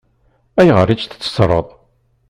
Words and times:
Ayɣer 0.59 0.87
i 0.89 0.95
t-teṣṣṛeḍ? 0.97 1.67